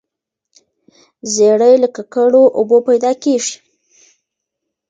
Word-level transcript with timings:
زیړی 1.33 1.73
له 1.83 1.87
ککړو 1.95 2.43
اوبو 2.57 2.77
پیدا 2.87 3.11
کیږي. 3.23 3.55